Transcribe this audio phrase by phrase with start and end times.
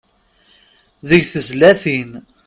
[1.09, 2.11] Deg tezlatin.